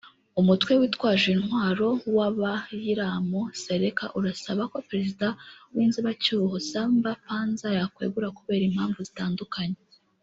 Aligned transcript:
umutwe 0.39 0.71
witwaje 0.81 1.27
intwalo 1.35 1.87
w’Abayirilamu 2.15 3.41
Seleka 3.63 4.05
urasaba 4.17 4.63
ko 4.71 4.77
perezida 4.89 5.27
w’inzibacyuho 5.73 6.55
Samba 6.69 7.11
Panza 7.25 7.67
yakwegura 7.77 8.27
kubera 8.37 8.63
impmvu 8.69 8.99
zitandukanye 9.09 9.79